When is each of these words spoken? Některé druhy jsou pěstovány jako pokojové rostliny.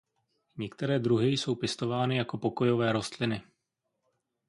Některé 0.57 0.99
druhy 0.99 1.27
jsou 1.29 1.55
pěstovány 1.55 2.17
jako 2.17 2.37
pokojové 2.37 2.91
rostliny. 2.91 3.43